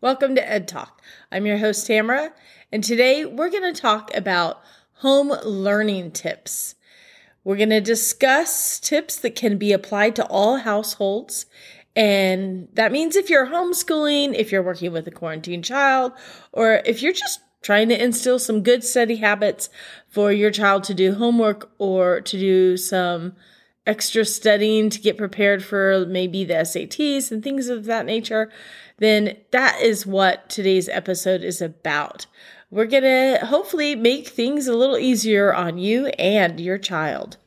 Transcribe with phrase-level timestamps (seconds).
[0.00, 1.02] Welcome to Ed Talk.
[1.32, 2.32] I'm your host, Tamyra,
[2.70, 4.62] and today we're going to talk about
[4.94, 6.74] home learning tips.
[7.42, 11.46] We're going to discuss tips that can be applied to all households.
[11.96, 16.12] And that means if you're homeschooling, if you're working with a quarantine child,
[16.52, 19.70] or if you're just trying to instill some good study habits
[20.06, 23.34] for your child to do homework or to do some
[23.86, 28.52] extra studying to get prepared for maybe the SATs and things of that nature,
[28.98, 32.26] then that is what today's episode is about.
[32.70, 37.38] We're going to hopefully make things a little easier on you and your child.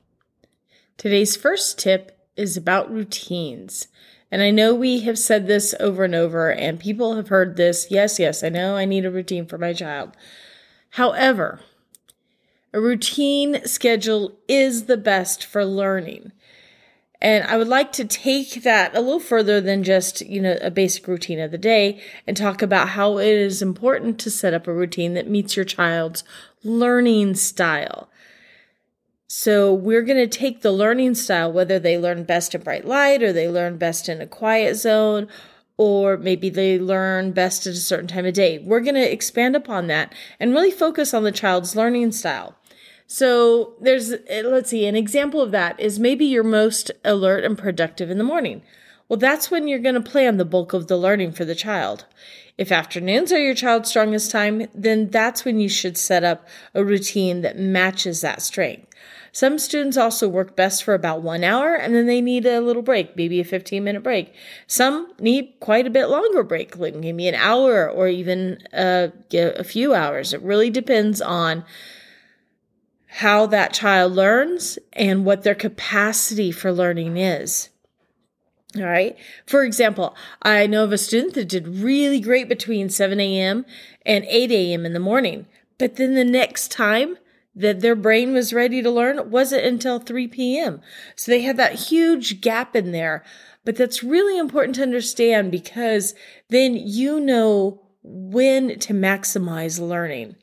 [0.98, 3.88] Today's first tip is about routines.
[4.32, 7.88] And I know we have said this over and over, and people have heard this.
[7.90, 10.12] Yes, yes, I know I need a routine for my child.
[10.92, 11.62] However,
[12.74, 16.34] a routine schedule is the best for learning.
[17.20, 20.70] And I would like to take that a little further than just, you know, a
[20.70, 24.68] basic routine of the day and talk about how it is important to set up
[24.68, 26.24] a routine that meets your child's
[26.64, 28.10] learning style.
[29.28, 33.22] So we're going to take the learning style, whether they learn best in bright light
[33.22, 35.28] or they learn best in a quiet zone,
[35.76, 38.60] or maybe they learn best at a certain time of day.
[38.60, 42.56] We're going to expand upon that and really focus on the child's learning style.
[43.06, 47.58] So there's, eh, let's see, an example of that is maybe you're most alert and
[47.58, 48.62] productive in the morning.
[49.10, 52.06] Well, that's when you're going to plan the bulk of the learning for the child.
[52.58, 56.84] If afternoons are your child's strongest time, then that's when you should set up a
[56.84, 58.87] routine that matches that strength.
[59.38, 62.82] Some students also work best for about one hour and then they need a little
[62.82, 64.34] break, maybe a 15 minute break.
[64.66, 69.64] Some need quite a bit longer break, like maybe an hour or even uh, a
[69.64, 70.34] few hours.
[70.34, 71.66] It really depends on
[73.06, 77.70] how that child learns and what their capacity for learning is.
[78.76, 79.16] All right.
[79.46, 83.68] For example, I know of a student that did really great between 7 a.m.
[84.04, 84.84] and 8 a.m.
[84.84, 85.46] in the morning.
[85.78, 87.18] But then the next time
[87.58, 90.80] that their brain was ready to learn wasn't until 3 p.m.
[91.16, 93.24] So they had that huge gap in there.
[93.66, 96.14] But that's really important to understand because
[96.50, 100.36] then you know when to maximize learning.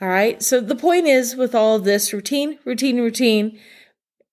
[0.00, 0.42] All right.
[0.42, 3.58] So the point is with all of this routine, routine, routine,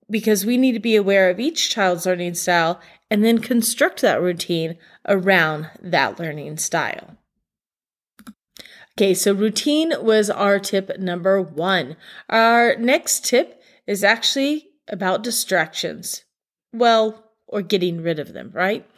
[0.09, 4.22] because we need to be aware of each child's learning style and then construct that
[4.22, 7.17] routine around that learning style.
[8.97, 11.97] Okay, so routine was our tip number one.
[12.30, 16.24] Our next tip is actually about distractions.
[16.74, 18.90] Well, or getting rid of them, right?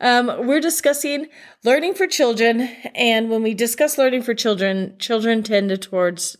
[0.00, 1.28] Um, we're discussing
[1.62, 2.62] learning for children,
[2.92, 6.36] and when we discuss learning for children, children tend to towards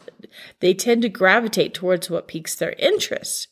[0.58, 3.46] they tend to gravitate towards what piques their interest.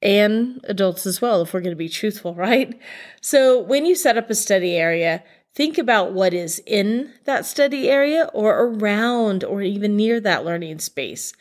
[0.00, 2.72] And adults as well, if we're going to be truthful, right?
[3.20, 5.22] So when you set up a study area,
[5.54, 10.78] think about what is in that study area or around or even near that learning
[10.78, 11.32] space.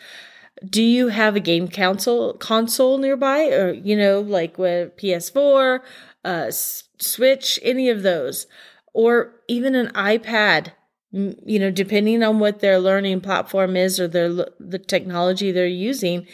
[0.68, 5.80] Do you have a game console console nearby or you know like with PS4
[6.26, 8.48] uh, Switch, any of those,
[8.94, 10.74] or even an iPad.
[11.12, 16.28] You know, depending on what their learning platform is or their the technology they're using.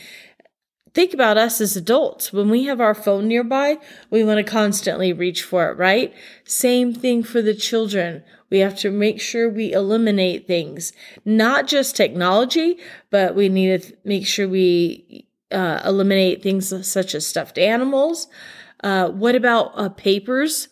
[0.95, 2.33] Think about us as adults.
[2.33, 3.77] When we have our phone nearby,
[4.09, 6.13] we want to constantly reach for it, right?
[6.45, 8.23] Same thing for the children.
[8.49, 12.77] We have to make sure we eliminate things, not just technology,
[13.09, 18.27] but we need to make sure we uh, eliminate things such as stuffed animals,
[18.83, 20.67] uh, what about uh, papers?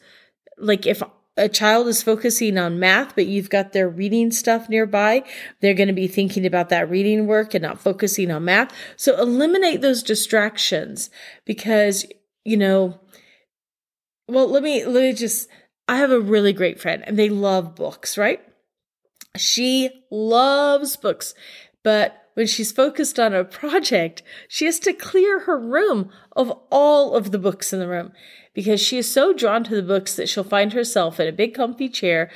[0.58, 1.02] Like if
[1.36, 5.24] a child is focusing on math, but you've got their reading stuff nearby,
[5.62, 8.72] they're going to be thinking about that reading work and not focusing on math.
[8.96, 11.10] So eliminate those distractions
[11.46, 12.06] because,
[12.46, 13.00] you know,
[14.28, 15.50] well, let me, let me just,
[15.88, 18.42] I have a really great friend and they love books, right?
[19.36, 21.34] She loves books,
[21.84, 27.16] but when she's focused on a project, she has to clear her room of all
[27.16, 28.12] of the books in the room
[28.54, 31.54] because she is so drawn to the books that she'll find herself in a big
[31.54, 32.30] comfy chair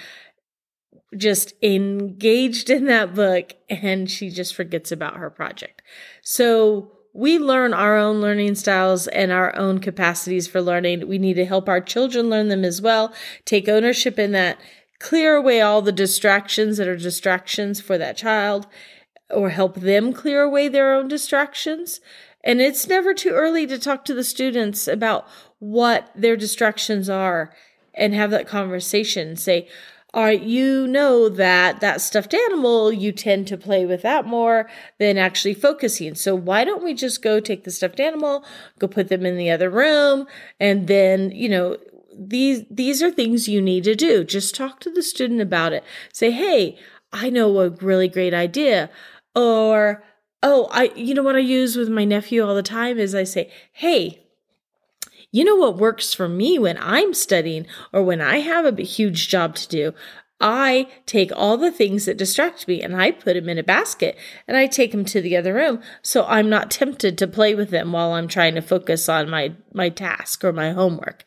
[1.16, 5.82] just engaged in that book and she just forgets about her project.
[6.22, 11.08] So we learn our own learning styles and our own capacities for learning.
[11.08, 13.14] We need to help our children learn them as well.
[13.46, 14.60] Take ownership in that.
[15.00, 18.68] Clear away all the distractions that are distractions for that child
[19.30, 22.00] or help them clear away their own distractions.
[22.44, 25.28] And it's never too early to talk to the students about
[25.60, 27.54] what their distractions are
[27.94, 29.36] and have that conversation.
[29.36, 29.68] Say,
[30.14, 34.70] are you know that that stuffed animal you tend to play with that more
[35.00, 38.44] than actually focusing so why don't we just go take the stuffed animal
[38.80, 40.26] go put them in the other room
[40.60, 41.78] and then you know
[42.18, 45.84] these these are things you need to do just talk to the student about it
[46.14, 46.78] say hey
[47.12, 48.90] i know a really great idea
[49.38, 50.04] or
[50.44, 53.24] oh i you know what i use with my nephew all the time is i
[53.24, 54.28] say hey
[55.32, 59.28] you know what works for me when I'm studying or when I have a huge
[59.28, 59.94] job to do?
[60.40, 64.16] I take all the things that distract me and I put them in a basket
[64.48, 67.72] and I take them to the other room so I'm not tempted to play with
[67.72, 71.26] them while I'm trying to focus on my my task or my homework.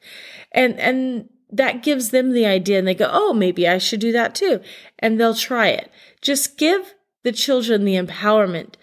[0.52, 4.12] And and that gives them the idea and they go, "Oh, maybe I should do
[4.12, 4.60] that too."
[5.00, 5.90] And they'll try it.
[6.20, 8.74] Just give the children the empowerment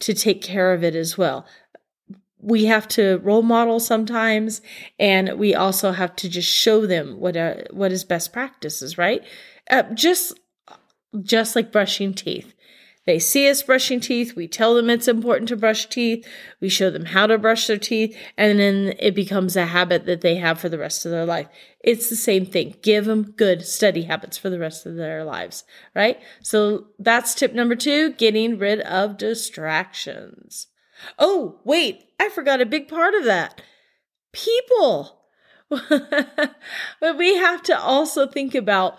[0.00, 1.46] to take care of it as well.
[2.38, 4.60] We have to role model sometimes
[4.98, 9.22] and we also have to just show them what uh, what is best practices right?
[9.70, 10.38] Uh, just
[11.22, 12.54] just like brushing teeth
[13.06, 14.34] they see us brushing teeth.
[14.34, 16.26] We tell them it's important to brush teeth.
[16.60, 18.16] We show them how to brush their teeth.
[18.36, 21.48] And then it becomes a habit that they have for the rest of their life.
[21.80, 22.76] It's the same thing.
[22.82, 25.64] Give them good study habits for the rest of their lives
[25.94, 26.18] right?
[26.42, 30.68] So that's tip number two getting rid of distractions.
[31.18, 33.60] Oh, wait, I forgot a big part of that.
[34.32, 35.20] People.
[35.68, 38.96] but we have to also think about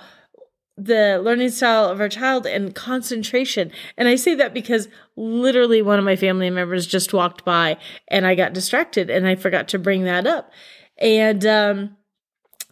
[0.77, 3.72] the learning style of our child and concentration.
[3.98, 7.77] And I say that because literally one of my family members just walked by
[8.10, 10.51] and I got distracted and I forgot to bring that up.
[10.98, 11.98] And um,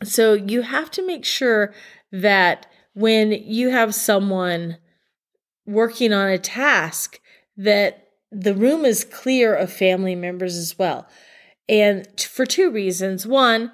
[0.04, 1.74] so you have to make sure
[2.12, 4.78] that when you have someone
[5.66, 7.20] working on a task
[7.58, 11.08] that the room is clear of family members as well.
[11.70, 13.26] And for two reasons.
[13.26, 13.72] One,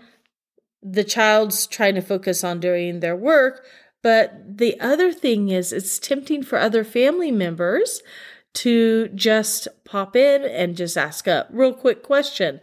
[0.82, 3.66] the child's trying to focus on doing their work,
[4.02, 8.02] but the other thing is it's tempting for other family members
[8.54, 12.60] to just pop in and just ask a real quick question.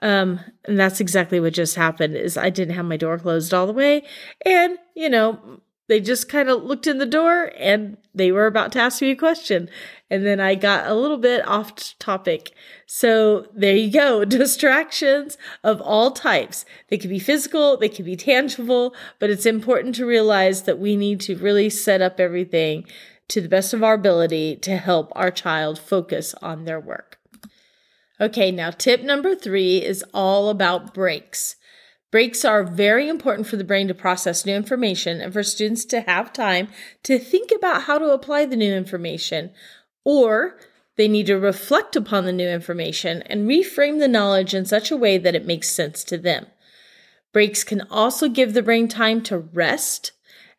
[0.00, 3.66] Um, and that's exactly what just happened is I didn't have my door closed all
[3.66, 4.04] the way.
[4.44, 8.72] And, you know, they just kind of looked in the door and they were about
[8.72, 9.68] to ask me a question.
[10.10, 12.52] And then I got a little bit off topic.
[12.86, 14.24] So there you go.
[14.24, 16.64] Distractions of all types.
[16.88, 20.96] They can be physical, they can be tangible, but it's important to realize that we
[20.96, 22.84] need to really set up everything
[23.28, 27.18] to the best of our ability to help our child focus on their work.
[28.20, 31.56] Okay, now tip number three is all about breaks.
[32.10, 36.00] Breaks are very important for the brain to process new information and for students to
[36.00, 36.68] have time
[37.02, 39.50] to think about how to apply the new information,
[40.08, 40.56] or
[40.96, 44.96] they need to reflect upon the new information and reframe the knowledge in such a
[44.96, 46.46] way that it makes sense to them.
[47.34, 50.12] Breaks can also give the brain time to rest,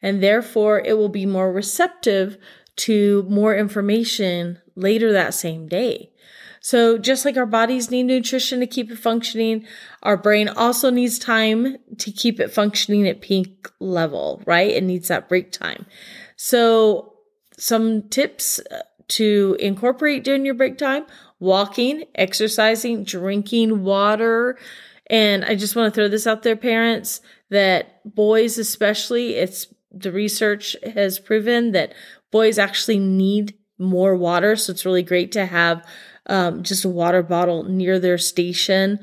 [0.04, 2.38] and therefore it will be more receptive
[2.76, 6.12] to more information later that same day.
[6.62, 9.66] So just like our bodies need nutrition to keep it functioning,
[10.04, 14.70] our brain also needs time to keep it functioning at peak level, right?
[14.70, 15.88] It needs that break time.
[16.36, 17.14] So
[17.58, 21.06] some tips uh, to incorporate during your break time,
[21.40, 24.58] walking, exercising, drinking water.
[25.08, 30.12] And I just want to throw this out there, parents, that boys especially, it's the
[30.12, 31.94] research has proven that
[32.32, 34.56] boys actually need more water.
[34.56, 35.86] So it's really great to have
[36.28, 39.00] um, just a water bottle near their station.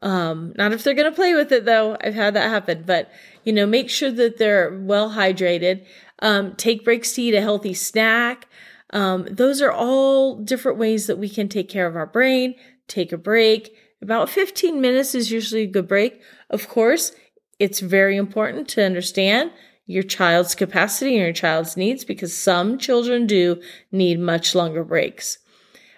[0.00, 1.96] Um, not if they're going to play with it though.
[2.00, 3.10] I've had that happen, but
[3.42, 5.86] you know, make sure that they're well hydrated.
[6.20, 8.46] Um, take breaks to eat a healthy snack.
[8.90, 12.54] Um, those are all different ways that we can take care of our brain,
[12.86, 13.74] take a break.
[14.00, 16.20] About 15 minutes is usually a good break.
[16.50, 17.12] Of course,
[17.58, 19.50] it's very important to understand
[19.86, 25.38] your child's capacity and your child's needs because some children do need much longer breaks.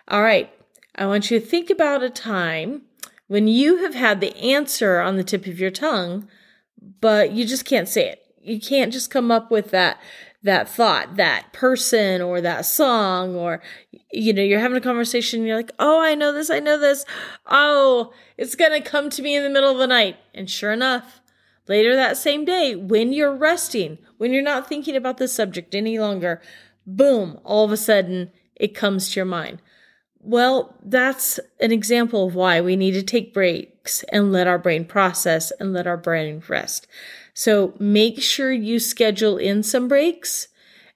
[0.08, 0.50] All right.
[0.96, 2.82] I want you to think about a time
[3.26, 6.28] when you have had the answer on the tip of your tongue,
[7.00, 8.22] but you just can't say it.
[8.42, 10.00] You can't just come up with that
[10.42, 13.60] that thought, that person or that song or
[14.12, 16.50] you know, you're having a conversation you're like, "Oh, I know this.
[16.50, 17.04] I know this.
[17.46, 20.72] Oh, it's going to come to me in the middle of the night." And sure
[20.72, 21.20] enough,
[21.68, 25.98] later that same day, when you're resting, when you're not thinking about the subject any
[25.98, 26.40] longer,
[26.86, 29.60] boom, all of a sudden it comes to your mind.
[30.22, 34.84] Well, that's an example of why we need to take breaks and let our brain
[34.84, 36.86] process and let our brain rest.
[37.34, 40.48] So make sure you schedule in some breaks.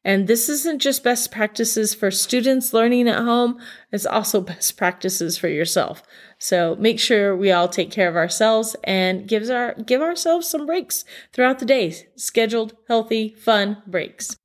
[0.05, 3.59] And this isn't just best practices for students learning at home,
[3.91, 6.03] it's also best practices for yourself.
[6.39, 10.67] So make sure we all take care of ourselves and gives our give ourselves some
[10.67, 11.95] breaks throughout the day.
[12.17, 14.37] Scheduled, healthy, fun breaks.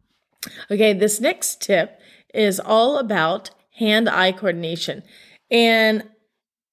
[0.72, 2.00] Okay, this next tip
[2.34, 5.04] is all about hand-eye coordination.
[5.52, 6.04] And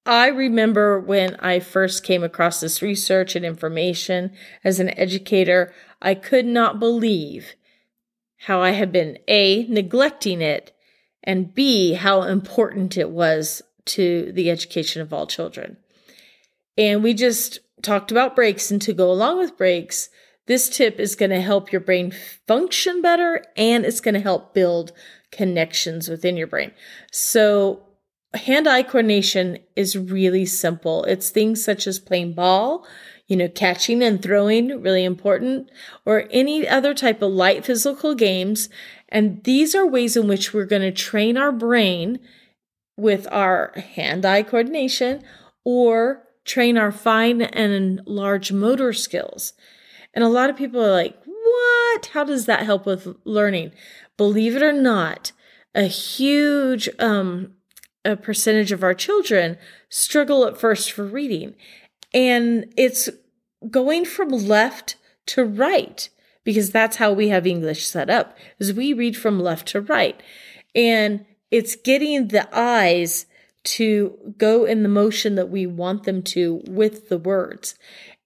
[0.06, 4.32] I remember when I first came across this research and information
[4.62, 7.54] as an educator, I could not believe
[8.38, 10.72] how I had been A, neglecting it,
[11.25, 15.76] and B, how important it was to the education of all children.
[16.78, 20.08] And we just talked about breaks, and to go along with breaks,
[20.46, 22.12] this tip is going to help your brain
[22.46, 24.92] function better and it's going to help build
[25.32, 26.70] connections within your brain.
[27.10, 27.86] So,
[28.37, 31.05] hand eye coordination is really simple.
[31.05, 32.87] It's things such as playing ball,
[33.26, 35.71] you know, catching and throwing, really important,
[36.05, 38.69] or any other type of light physical games.
[39.09, 42.21] And these are ways in which we're going to train our brain
[42.97, 45.23] with our hand eye coordination
[45.64, 49.52] or train our fine and large motor skills.
[50.14, 52.07] And a lot of people are like, what?
[52.07, 53.73] How does that help with learning?
[54.16, 55.33] Believe it or not,
[55.75, 57.55] a huge um,
[58.06, 59.58] a percentage of our children
[59.88, 61.54] struggle at first for reading.
[62.14, 63.08] And it's
[63.70, 64.96] going from left
[65.26, 66.08] to right
[66.44, 70.20] because that's how we have English set up is we read from left to right.
[70.75, 73.26] And it's getting the eyes
[73.64, 77.75] to go in the motion that we want them to with the words.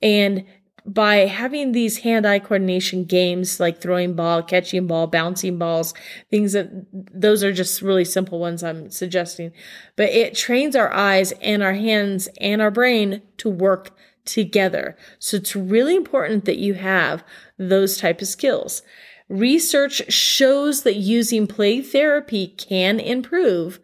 [0.02, 0.44] And
[0.92, 5.94] by having these hand-eye coordination games like throwing ball, catching ball, bouncing balls,
[6.30, 9.52] things that those are just really simple ones I'm suggesting.
[9.94, 14.96] But it trains our eyes and our hands and our brain to work together.
[15.20, 17.22] So it's really important that you have
[17.56, 18.82] those type of skills.
[19.28, 23.78] Research shows that using play therapy can improve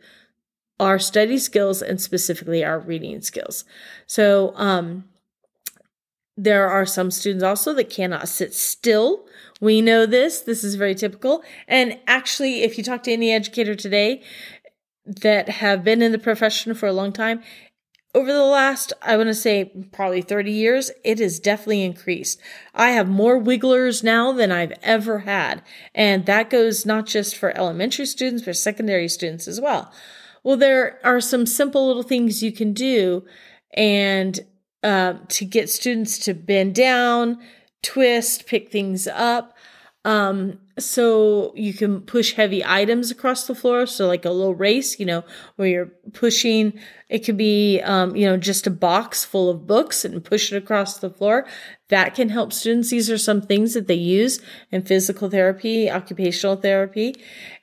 [0.81, 3.65] our study skills and specifically our reading skills.
[4.07, 5.05] So, um,
[6.37, 9.27] there are some students also that cannot sit still.
[9.61, 10.41] We know this.
[10.41, 11.43] This is very typical.
[11.67, 14.23] And actually, if you talk to any educator today
[15.07, 17.43] that have been in the profession for a long time,
[18.15, 22.41] over the last, I want to say probably 30 years, it has definitely increased.
[22.75, 25.63] I have more wigglers now than I've ever had.
[25.95, 29.93] And that goes not just for elementary students, but secondary students as well.
[30.43, 33.25] Well, there are some simple little things you can do.
[33.75, 34.41] And
[34.83, 37.39] uh, to get students to bend down,
[37.83, 39.57] twist, pick things up.
[40.07, 43.87] Um, so you can push heavy items across the floor.
[43.87, 45.25] So like a little race, you know,
[45.57, 50.05] where you're pushing, it could be, um, you know, just a box full of books
[50.05, 51.45] and push it across the floor.
[51.89, 52.91] That can help students.
[52.91, 57.15] These are some things that they use in physical therapy, occupational therapy.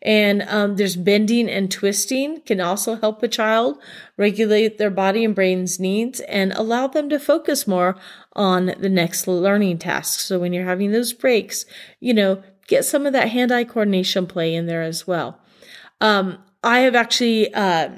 [0.02, 3.78] And, um, there's bending and twisting can also help a child
[4.18, 7.96] regulate their body and brain's needs and allow them to focus more
[8.36, 10.20] on the next learning task.
[10.20, 11.66] So when you're having those breaks,
[12.00, 15.40] you know, get some of that hand eye coordination play in there as well.
[16.02, 17.90] Um, I have actually uh,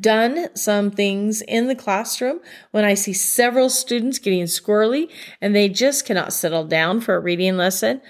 [0.00, 2.40] done some things in the classroom
[2.70, 7.20] when I see several students getting squirrely and they just cannot settle down for a
[7.20, 8.00] reading lesson.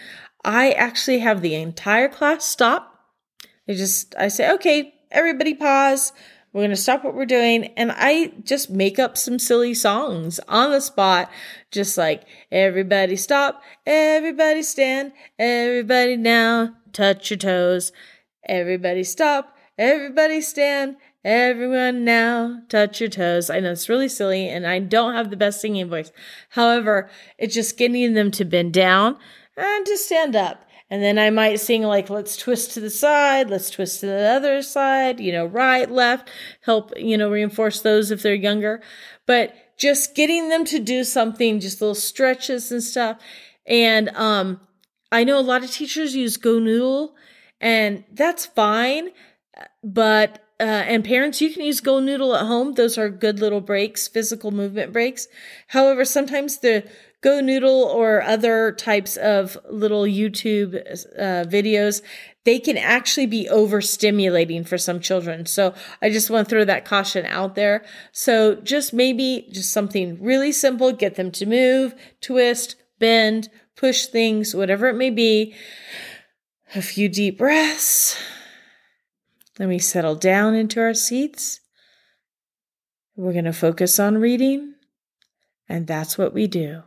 [0.45, 2.93] I actually have the entire class stop.
[3.69, 6.13] I just, I say, okay, everybody pause.
[6.57, 7.67] We're going to stop what we're doing.
[7.77, 11.31] And I just make up some silly songs on the spot,
[11.71, 17.93] just like everybody stop, everybody stand, everybody now, touch your toes.
[18.49, 23.51] Everybody stop, everybody stand, everyone now, touch your toes.
[23.51, 26.11] I know it's really silly and I don't have the best singing voice.
[26.49, 29.19] However, it's just getting them to bend down
[29.59, 33.51] and to stand up and then I might sing like, let's twist to the side,
[33.51, 36.31] let's twist to the other side, you know, right, left,
[36.63, 38.81] help, you know, reinforce those if they're younger.
[39.27, 43.19] But just getting them to do something, just little stretches and stuff.
[43.67, 44.61] And, um,
[45.11, 47.15] I know a lot of teachers use Go Noodle
[47.61, 49.11] and that's fine.
[49.83, 52.75] But, uh, and parents, you can use Go Noodle at home.
[52.75, 55.29] Those are good little breaks, physical movement breaks.
[55.69, 56.85] However, sometimes the
[57.23, 60.77] Go Noodle or other types of little YouTube
[61.19, 62.03] uh, videos,
[62.45, 65.47] they can actually be overstimulating for some children.
[65.47, 67.85] So I just want to throw that caution out there.
[68.13, 74.55] So just maybe just something really simple, get them to move, twist, bend, push things,
[74.55, 75.55] whatever it may be.
[76.75, 78.17] A few deep breaths.
[79.57, 81.61] Then we settle down into our seats.
[83.17, 84.75] We're going to focus on reading,
[85.69, 86.83] and that's what we do.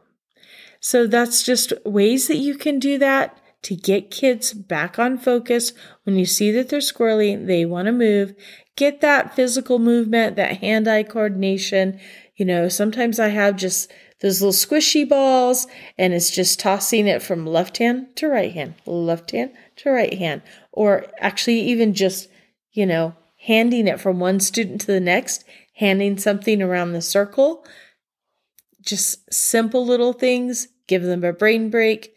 [0.79, 5.73] So that's just ways that you can do that to get kids back on focus
[6.03, 8.33] when you see that they're squirrely, they want to move.
[8.75, 11.99] get that physical movement, that hand eye coordination.
[12.37, 15.67] You know, sometimes I have just those little squishy balls
[15.97, 20.13] and it's just tossing it from left hand to right hand, left hand to right
[20.13, 22.29] hand, or actually even just,
[22.71, 23.13] you know,
[23.45, 25.43] handing it from one student to the next,
[25.75, 27.65] handing something around the circle.
[28.81, 32.13] Just simple little things, give them a brain break,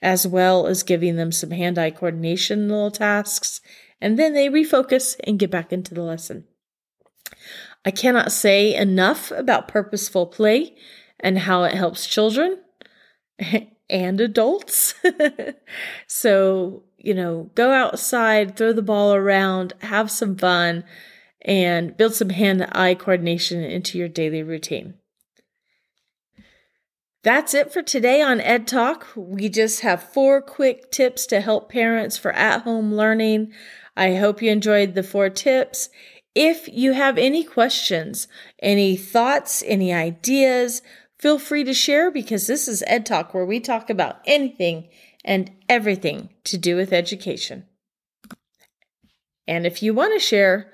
[0.00, 3.60] as well as giving them some hand eye coordination little tasks,
[4.00, 6.44] and then they refocus and get back into the lesson.
[7.84, 10.74] I cannot say enough about purposeful play
[11.20, 12.58] and how it helps children
[13.90, 14.94] and adults.
[16.06, 20.84] so, you know, go outside, throw the ball around, have some fun,
[21.42, 24.94] and build some hand eye coordination into your daily routine.
[27.22, 29.06] That's it for today on Ed Talk.
[29.14, 33.52] We just have four quick tips to help parents for at home learning.
[33.96, 35.88] I hope you enjoyed the four tips.
[36.34, 38.26] If you have any questions,
[38.60, 40.82] any thoughts, any ideas,
[41.20, 44.88] feel free to share because this is Ed Talk where we talk about anything
[45.24, 47.66] and everything to do with education.
[49.46, 50.72] And if you want to share,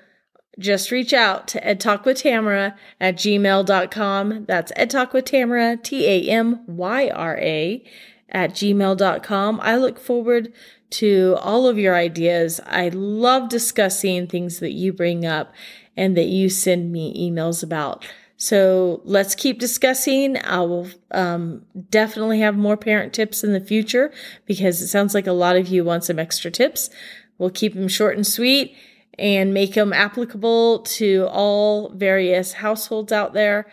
[0.59, 4.45] just reach out to edtalkwithtamyra at gmail.com.
[4.45, 7.83] That's edtalkwithtamyra, T A M Y R A,
[8.29, 9.59] at gmail.com.
[9.61, 10.53] I look forward
[10.91, 12.59] to all of your ideas.
[12.65, 15.53] I love discussing things that you bring up
[15.95, 18.05] and that you send me emails about.
[18.37, 20.37] So let's keep discussing.
[20.37, 24.13] I will um, definitely have more parent tips in the future
[24.45, 26.89] because it sounds like a lot of you want some extra tips.
[27.37, 28.75] We'll keep them short and sweet
[29.19, 33.69] and make them applicable to all various households out there.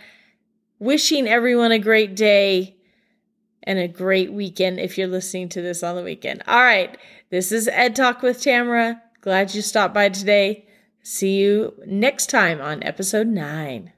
[0.79, 2.76] Wishing everyone a great day
[3.62, 6.43] and a great weekend if you're listening to this on the weekend.
[6.47, 6.99] All right,
[7.31, 9.00] this is Ed Talk with Tamyra.
[9.21, 10.67] Glad you stopped by today.
[11.03, 13.93] See you next time on episode 9.